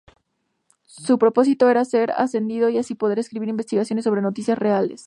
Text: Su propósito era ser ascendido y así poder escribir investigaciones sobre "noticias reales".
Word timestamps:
Su 0.87 1.19
propósito 1.19 1.69
era 1.69 1.85
ser 1.85 2.09
ascendido 2.13 2.69
y 2.69 2.79
así 2.79 2.95
poder 2.95 3.19
escribir 3.19 3.49
investigaciones 3.49 4.03
sobre 4.03 4.23
"noticias 4.23 4.57
reales". 4.57 4.99